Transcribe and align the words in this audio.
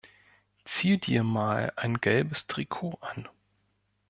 Zieh 0.65 0.97
dir 0.97 1.23
mal 1.23 1.73
ein 1.75 2.01
gelbes 2.01 2.47
Trikot 2.47 2.97
an. 3.01 3.29